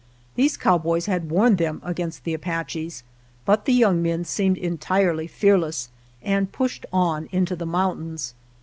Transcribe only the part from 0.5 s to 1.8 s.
cowboys had warned them